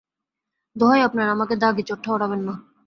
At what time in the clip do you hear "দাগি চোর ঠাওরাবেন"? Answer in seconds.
1.55-2.41